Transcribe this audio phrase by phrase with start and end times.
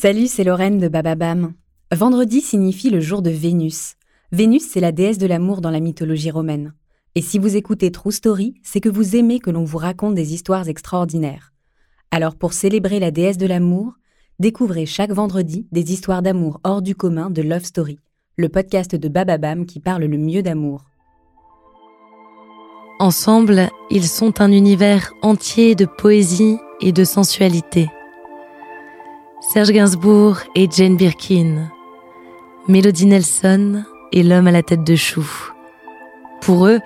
[0.00, 1.54] Salut, c'est Lorraine de Bababam.
[1.92, 3.96] Vendredi signifie le jour de Vénus.
[4.30, 6.72] Vénus, c'est la déesse de l'amour dans la mythologie romaine.
[7.16, 10.34] Et si vous écoutez True Story, c'est que vous aimez que l'on vous raconte des
[10.34, 11.52] histoires extraordinaires.
[12.12, 13.94] Alors pour célébrer la déesse de l'amour,
[14.38, 17.98] découvrez chaque vendredi des histoires d'amour hors du commun de Love Story,
[18.36, 20.84] le podcast de Bababam qui parle le mieux d'amour.
[23.00, 27.88] Ensemble, ils sont un univers entier de poésie et de sensualité.
[29.50, 31.70] Serge Gainsbourg et Jane Birkin,
[32.66, 35.26] Melody Nelson et l'homme à la tête de chou.
[36.42, 36.80] Pour eux,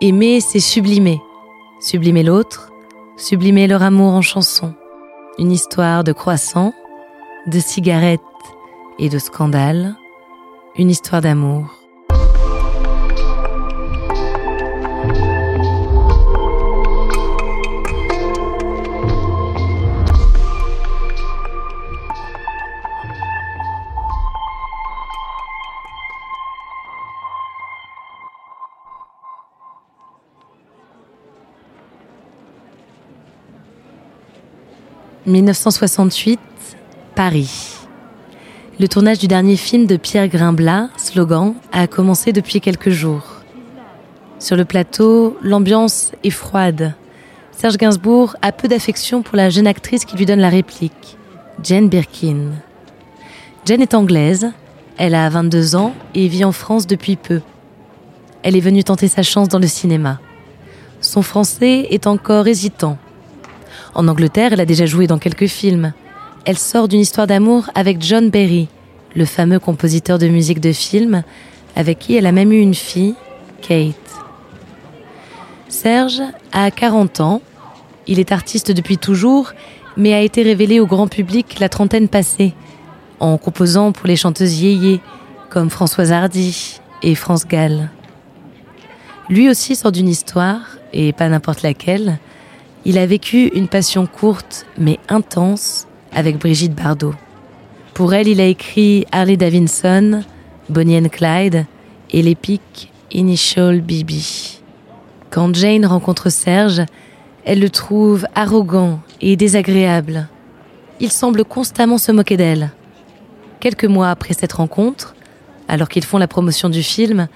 [0.00, 1.20] aimer, c'est sublimer.
[1.80, 2.72] Sublimer l'autre,
[3.18, 4.72] sublimer leur amour en chanson.
[5.38, 6.72] Une histoire de croissant,
[7.46, 8.22] de cigarettes
[8.98, 9.94] et de scandales.
[10.78, 11.77] Une histoire d'amour.
[35.26, 36.38] 1968,
[37.14, 37.76] Paris.
[38.78, 43.24] Le tournage du dernier film de Pierre Grimblat, Slogan, a commencé depuis quelques jours.
[44.38, 46.94] Sur le plateau, l'ambiance est froide.
[47.50, 51.16] Serge Gainsbourg a peu d'affection pour la jeune actrice qui lui donne la réplique,
[51.62, 52.52] Jane Birkin.
[53.64, 54.52] Jane est anglaise,
[54.96, 57.40] elle a 22 ans et vit en France depuis peu.
[58.44, 60.20] Elle est venue tenter sa chance dans le cinéma.
[61.00, 62.98] Son français est encore hésitant
[63.94, 65.92] en Angleterre, elle a déjà joué dans quelques films.
[66.44, 68.68] Elle sort d'une histoire d'amour avec John Berry,
[69.14, 71.22] le fameux compositeur de musique de film,
[71.76, 73.14] avec qui elle a même eu une fille,
[73.60, 73.94] Kate.
[75.68, 76.22] Serge
[76.52, 77.42] a 40 ans.
[78.06, 79.52] Il est artiste depuis toujours,
[79.96, 82.54] mais a été révélé au grand public la trentaine passée,
[83.20, 85.00] en composant pour les chanteuses yéyé,
[85.50, 87.90] comme Françoise Hardy et France Gall.
[89.28, 90.60] Lui aussi sort d'une histoire,
[90.92, 92.18] et pas n'importe laquelle,
[92.84, 97.14] il a vécu une passion courte mais intense avec Brigitte Bardot.
[97.94, 100.22] Pour elle, il a écrit Harley Davidson,
[100.68, 101.66] Bonnie and Clyde
[102.10, 104.12] et l'épique Initial BB.
[105.30, 106.82] Quand Jane rencontre Serge,
[107.44, 110.28] elle le trouve arrogant et désagréable.
[111.00, 112.70] Il semble constamment se moquer d'elle.
[113.60, 115.14] Quelques mois après cette rencontre,
[115.66, 117.28] alors qu'ils font la promotion du film,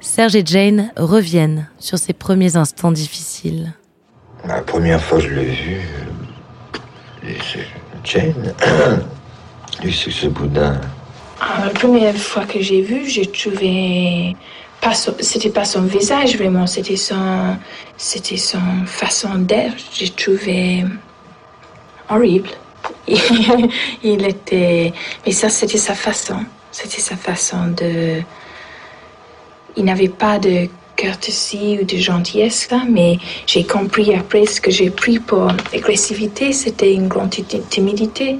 [0.00, 3.72] Serge et Jane reviennent sur ces premiers instants difficiles.
[4.46, 5.80] La première fois que je l'ai vu,
[7.22, 7.66] c'est
[8.04, 8.54] Jane.
[9.82, 10.80] Et c'est ce boudin.
[11.40, 14.36] La première fois que j'ai vu, j'ai trouvé
[15.20, 17.56] c'était pas son visage vraiment, c'était son,
[17.96, 19.76] c'était son façon d'être.
[19.92, 20.84] J'ai trouvé
[22.10, 22.50] horrible.
[24.02, 24.92] Il était,
[25.24, 28.20] mais ça c'était sa façon, c'était sa façon de.
[29.76, 34.90] Il n'avait pas de courtoisie ou de gentillesse, mais j'ai compris après ce que j'ai
[34.90, 37.34] pris pour agressivité, c'était une grande
[37.70, 38.38] timidité.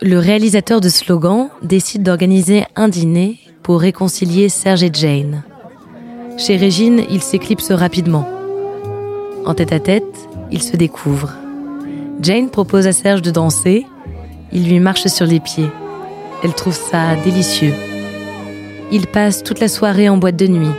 [0.00, 5.42] Le réalisateur de Slogan décide d'organiser un dîner pour réconcilier Serge et Jane.
[6.36, 8.28] Chez Régine, il s'éclipse rapidement.
[9.46, 11.32] En tête à tête, ils se découvrent.
[12.20, 13.86] Jane propose à Serge de danser.
[14.52, 15.70] Il lui marche sur les pieds.
[16.44, 17.72] Elle trouve ça délicieux.
[18.92, 20.74] Ils passent toute la soirée en boîte de nuit.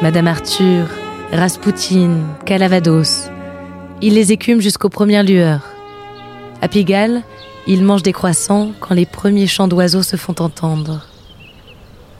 [0.00, 0.86] Madame Arthur,
[1.30, 3.28] Raspoutine, Calavados.
[4.00, 5.60] Ils les écument jusqu'aux premières lueurs.
[6.62, 7.22] À Pigalle,
[7.66, 11.06] ils mangent des croissants quand les premiers chants d'oiseaux se font entendre.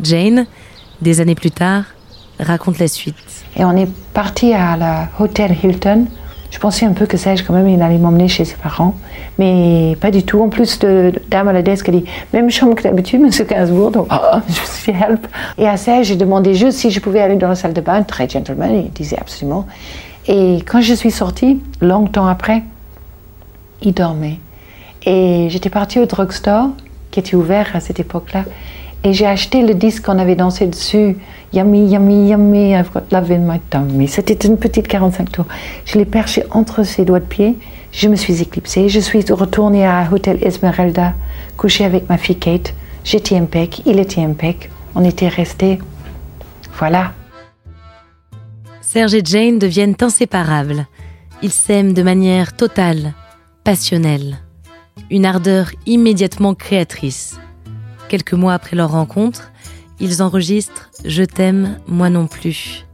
[0.02, 0.46] Jane,
[1.00, 1.84] des années plus tard,
[2.38, 3.16] raconte la suite.
[3.56, 6.06] Et on est parti à l'hôtel Hilton
[6.50, 8.96] je pensais un peu que Serge, quand même, il allait m'emmener chez ses parents,
[9.38, 10.40] mais pas du tout.
[10.40, 13.90] En plus, de, dame à la desk a dit même chambre que d'habitude, monsieur Gainsbourg,
[13.92, 15.26] donc oh, je suis help.
[15.58, 18.02] Et à Serge, j'ai demandé juste si je pouvais aller dans la salle de bain,
[18.02, 19.66] très gentleman, il disait absolument.
[20.26, 22.62] Et quand je suis sortie, longtemps après,
[23.82, 24.38] il dormait.
[25.06, 26.70] Et j'étais partie au drugstore,
[27.10, 28.44] qui était ouvert à cette époque-là,
[29.02, 31.16] et j'ai acheté le disque qu'on avait dansé dessus.
[31.52, 34.06] Yummy, yummy, yummy, I've got love in my tummy.
[34.06, 35.46] C'était une petite 45 tours.
[35.84, 37.56] Je l'ai perché entre ses doigts de pied.
[37.92, 38.88] Je me suis éclipsée.
[38.88, 41.14] Je suis retournée à Hotel Esmeralda,
[41.56, 42.74] couchée avec ma fille Kate.
[43.02, 44.70] J'étais impec, il était impec.
[44.94, 45.78] On était restés.
[46.78, 47.12] Voilà.
[48.80, 50.86] Serge et Jane deviennent inséparables.
[51.42, 53.14] Ils s'aiment de manière totale,
[53.64, 54.38] passionnelle.
[55.10, 57.40] Une ardeur immédiatement créatrice.
[58.10, 59.52] Quelques mois après leur rencontre,
[60.00, 62.84] ils enregistrent Je t'aime, moi non plus.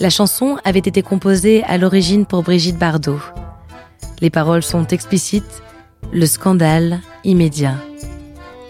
[0.00, 3.20] La chanson avait été composée à l'origine pour Brigitte Bardot.
[4.22, 5.62] Les paroles sont explicites,
[6.14, 7.74] le scandale immédiat.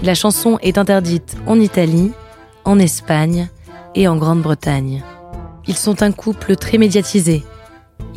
[0.03, 2.11] La chanson est interdite en Italie,
[2.65, 3.49] en Espagne
[3.95, 5.05] et en Grande-Bretagne.
[5.69, 7.45] Ils sont un couple très médiatisé.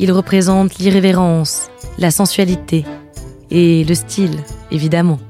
[0.00, 2.84] Ils représentent l'irrévérence, la sensualité
[3.52, 4.36] et le style,
[4.72, 5.20] évidemment.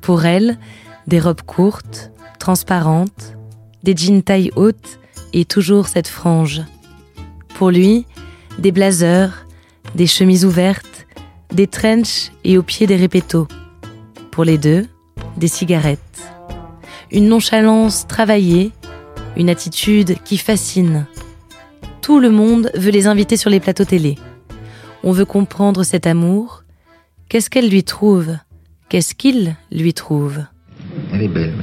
[0.00, 0.58] Pour elle,
[1.06, 3.36] des robes courtes, transparentes,
[3.82, 4.98] des jeans taille haute
[5.32, 6.62] et toujours cette frange.
[7.54, 8.06] Pour lui,
[8.58, 9.46] des blazers,
[9.94, 11.06] des chemises ouvertes,
[11.52, 13.48] des trenches et au pied des répétos.
[14.30, 14.86] Pour les deux,
[15.36, 15.98] des cigarettes.
[17.10, 18.72] Une nonchalance travaillée,
[19.36, 21.06] une attitude qui fascine.
[22.00, 24.16] Tout le monde veut les inviter sur les plateaux télé.
[25.04, 26.64] On veut comprendre cet amour.
[27.28, 28.36] Qu'est-ce qu'elle lui trouve?
[28.88, 30.44] Qu'est-ce qu'il lui trouve?
[31.12, 31.54] Elle est belle.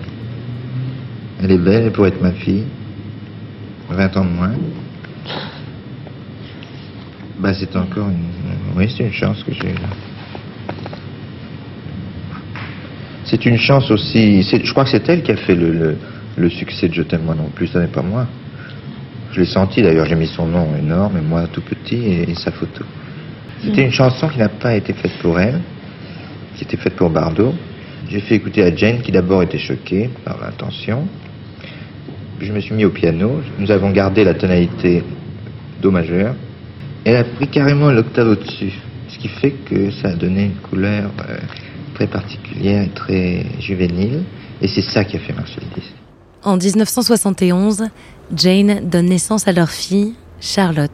[1.41, 2.65] Elle est belle, elle pourrait être ma fille.
[3.89, 4.51] 20 ans de moins.
[7.39, 8.25] Bah, c'est encore une.
[8.75, 9.73] Oui, c'est une chance que j'ai.
[13.23, 14.41] C'est une chance aussi.
[14.41, 15.97] Je crois que c'est elle qui a fait le,
[16.35, 18.27] le, succès de Je t'aime moi non plus, ça n'est pas moi.
[19.31, 22.51] Je l'ai senti d'ailleurs, j'ai mis son nom énorme et moi tout petit et, sa
[22.51, 22.83] photo.
[23.63, 25.61] C'était une chanson qui n'a pas été faite pour elle,
[26.55, 27.53] qui était faite pour Bardot.
[28.09, 31.07] J'ai fait écouter à Jane qui d'abord était choquée par l'intention.
[32.41, 35.03] Je me suis mis au piano, nous avons gardé la tonalité
[35.79, 36.33] Do majeur.
[37.05, 38.73] Elle a pris carrément l'octave au-dessus,
[39.09, 41.37] ce qui fait que ça a donné une couleur euh,
[41.93, 44.23] très particulière et très juvénile.
[44.59, 45.93] Et c'est ça qui a fait marcher le disque.
[46.43, 47.89] En 1971,
[48.35, 50.89] Jane donne naissance à leur fille, Charlotte.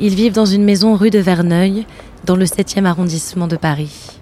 [0.00, 1.86] Ils vivent dans une maison rue de Verneuil,
[2.24, 4.15] dans le 7e arrondissement de Paris.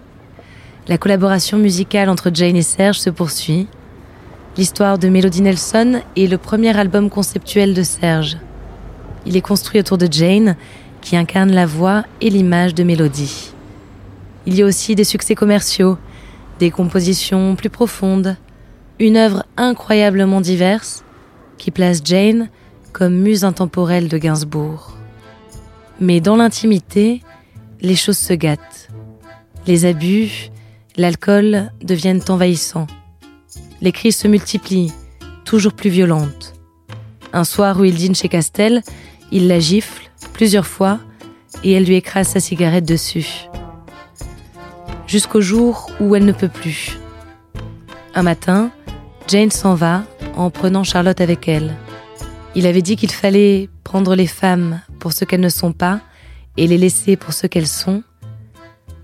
[0.86, 3.68] La collaboration musicale entre Jane et Serge se poursuit.
[4.58, 8.36] L'histoire de Melody Nelson est le premier album conceptuel de Serge.
[9.24, 10.56] Il est construit autour de Jane,
[11.00, 13.54] qui incarne la voix et l'image de Mélodie.
[14.44, 15.96] Il y a aussi des succès commerciaux,
[16.58, 18.36] des compositions plus profondes,
[18.98, 21.02] une œuvre incroyablement diverse
[21.56, 22.50] qui place Jane
[22.92, 24.92] comme muse intemporelle de Gainsbourg.
[25.98, 27.22] Mais dans l'intimité,
[27.80, 28.90] les choses se gâtent.
[29.66, 30.50] Les abus,
[30.96, 32.86] l'alcool deviennent envahissants.
[33.80, 34.92] Les crises se multiplient,
[35.44, 36.54] toujours plus violentes.
[37.32, 38.82] Un soir où il dîne chez Castel,
[39.32, 41.00] il la gifle plusieurs fois
[41.64, 43.48] et elle lui écrase sa cigarette dessus.
[45.06, 46.98] Jusqu'au jour où elle ne peut plus.
[48.14, 48.70] Un matin,
[49.26, 50.04] Jane s'en va
[50.36, 51.74] en prenant Charlotte avec elle.
[52.54, 56.00] Il avait dit qu'il fallait prendre les femmes pour ce qu'elles ne sont pas
[56.56, 58.02] et les laisser pour ce qu'elles sont.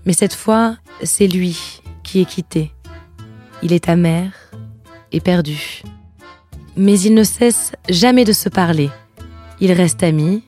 [0.05, 2.71] Mais cette fois, c'est lui qui est quitté.
[3.63, 4.31] Il est amer
[5.11, 5.83] et perdu.
[6.75, 8.89] Mais ils ne cessent jamais de se parler.
[9.59, 10.43] Ils restent amis.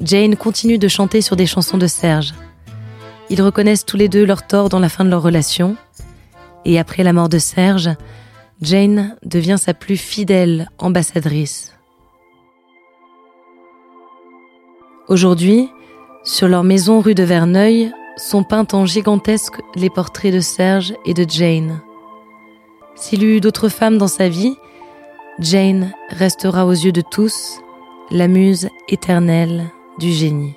[0.00, 2.34] Jane continue de chanter sur des chansons de Serge.
[3.30, 5.76] Ils reconnaissent tous les deux leur tort dans la fin de leur relation.
[6.64, 7.90] Et après la mort de Serge,
[8.60, 11.72] Jane devient sa plus fidèle ambassadrice.
[15.08, 15.68] Aujourd'hui,
[16.24, 21.14] sur leur maison rue de Verneuil, sont peints en gigantesque les portraits de Serge et
[21.14, 21.80] de Jane.
[22.94, 24.56] S'il eut d'autres femmes dans sa vie,
[25.38, 27.60] Jane restera aux yeux de tous
[28.10, 30.54] la muse éternelle du génie.